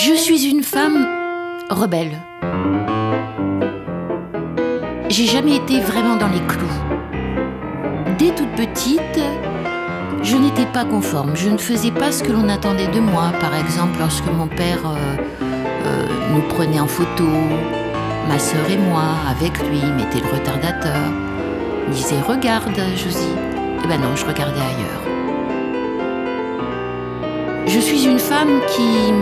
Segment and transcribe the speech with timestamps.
[0.00, 1.08] Je suis une femme
[1.70, 2.22] rebelle.
[5.08, 6.78] J'ai jamais été vraiment dans les clous.
[8.16, 9.18] Dès toute petite,
[10.22, 11.34] je n'étais pas conforme.
[11.34, 13.32] Je ne faisais pas ce que l'on attendait de moi.
[13.40, 15.16] Par exemple, lorsque mon père euh,
[15.86, 17.26] euh, nous prenait en photo,
[18.28, 21.10] ma sœur et moi, avec lui, mettait le retardateur,
[21.90, 23.34] disait Regarde, Josie.
[23.82, 25.02] Eh ben non, je regardais ailleurs.
[27.66, 29.12] Je suis une femme qui,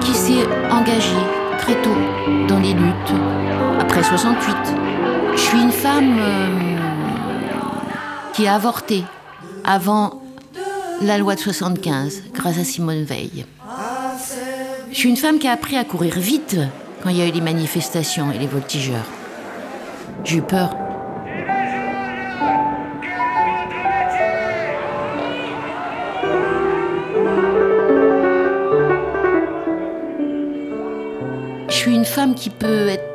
[0.00, 1.24] qui s'est engagée
[1.58, 1.96] très tôt
[2.48, 3.14] dans les luttes,
[3.78, 4.56] après 68.
[5.34, 6.78] Je suis une femme euh,
[8.32, 9.04] qui a avorté
[9.64, 10.22] avant
[11.02, 13.46] la loi de 75, grâce à Simone Veil.
[14.90, 16.56] Je suis une femme qui a appris à courir vite
[17.02, 19.06] quand il y a eu les manifestations et les voltigeurs.
[20.24, 20.76] J'ai eu peur.
[31.80, 33.08] Suis une femme qui peut être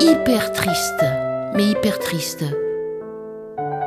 [0.00, 1.02] hyper triste,
[1.54, 2.44] mais hyper triste.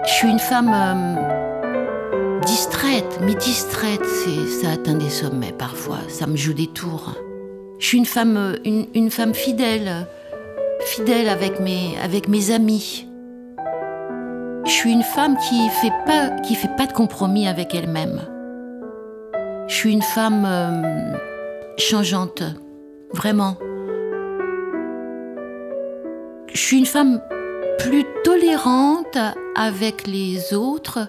[0.04, 6.36] Je suis une femme euh, distraite, mais distraite, ça atteint des sommets parfois, ça me
[6.36, 7.14] joue des tours.
[7.78, 8.56] Je suis une femme, euh,
[8.96, 10.08] une, femme fidèle,
[10.80, 13.08] fidèle avec mes, avec mes amis.
[14.66, 18.22] Je suis une femme qui fait pas, qui fait pas de compromis avec elle-même.
[19.68, 21.14] Je suis une femme euh,
[21.78, 22.42] changeante,
[23.14, 23.56] vraiment.
[26.56, 27.20] Je suis une femme
[27.80, 29.18] plus tolérante
[29.58, 31.00] avec les autres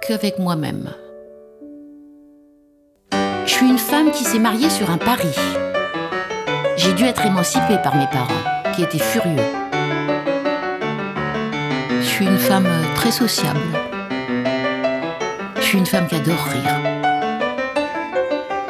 [0.00, 0.88] qu'avec moi-même.
[3.44, 5.36] Je suis une femme qui s'est mariée sur un pari.
[6.78, 9.36] J'ai dû être émancipée par mes parents, qui étaient furieux.
[12.00, 13.60] Je suis une femme très sociable.
[15.56, 16.80] Je suis une femme qui adore rire.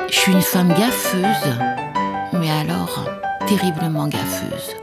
[0.09, 1.55] Je suis une femme gaffeuse,
[2.33, 3.05] mais alors
[3.47, 4.75] terriblement gaffeuse.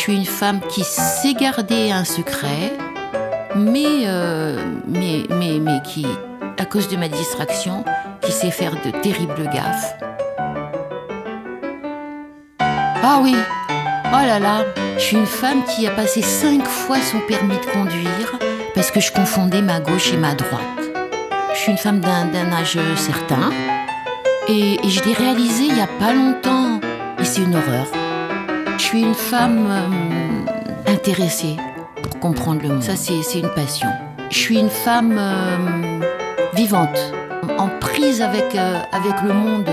[0.00, 2.72] Je suis une femme qui sait garder un secret,
[3.54, 4.56] mais, euh,
[4.88, 6.06] mais, mais, mais qui,
[6.56, 7.84] à cause de ma distraction,
[8.22, 9.94] qui sait faire de terribles gaffes.
[12.58, 13.36] Ah oui,
[13.68, 14.64] oh là là,
[14.96, 18.38] je suis une femme qui a passé cinq fois son permis de conduire
[18.74, 20.62] parce que je confondais ma gauche et ma droite.
[21.52, 23.50] Je suis une femme d'un âge certain
[24.48, 26.80] et, et je l'ai réalisé il y a pas longtemps
[27.18, 27.99] et c'est une horreur.
[28.80, 31.56] Je suis une femme euh, intéressée
[32.02, 32.82] pour comprendre le monde.
[32.82, 33.86] Ça, c'est une passion.
[34.30, 36.00] Je suis une femme euh,
[36.54, 37.12] vivante,
[37.58, 39.70] en prise avec, euh, avec le monde.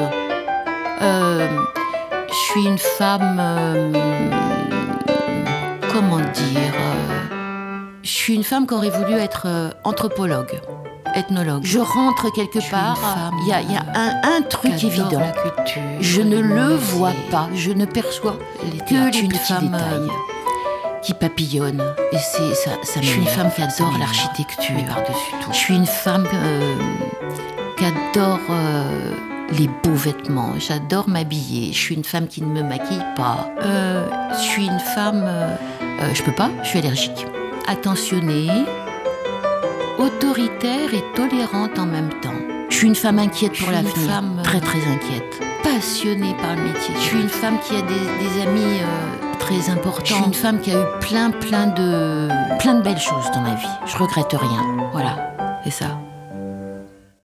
[0.99, 3.41] Je suis une femme.
[5.93, 6.73] comment dire
[8.03, 9.47] Je suis une femme qui aurait voulu être
[9.85, 10.59] anthropologue,
[11.17, 11.63] ethnologue.
[11.65, 15.21] Je rentre quelque part, il y a, il y a un, un truc évident.
[15.99, 18.37] Je ne le vois pas, je ne perçois
[18.87, 20.07] que les une petits femme, détails
[21.01, 21.83] qui papillonnent.
[22.11, 24.75] Et c'est ça, ça Je suis une femme qui adore l'architecture.
[24.75, 25.49] Mais par-dessus tout.
[25.51, 26.75] Je suis une femme euh,
[27.77, 29.11] qui adore euh,
[29.57, 30.53] les beaux vêtements.
[30.59, 31.71] J'adore m'habiller.
[31.71, 33.49] Je suis une femme qui ne me maquille pas.
[33.63, 35.23] Euh, je suis une femme.
[35.25, 35.55] euh,
[36.01, 37.25] euh, je peux pas, je suis allergique.
[37.67, 38.49] Attentionnée,
[39.97, 42.33] autoritaire et tolérante en même temps.
[42.69, 44.11] Je suis une femme inquiète Je pour suis une l'avenir.
[44.11, 45.41] femme, euh, très très inquiète.
[45.63, 46.93] Passionnée par le métier.
[46.95, 50.03] Je suis une femme qui a des, des amis euh, très importants.
[50.05, 52.27] Je suis une femme qui a eu plein plein de
[52.59, 53.67] plein de belles choses dans ma vie.
[53.85, 54.63] Je regrette rien.
[54.91, 55.97] Voilà, c'est ça.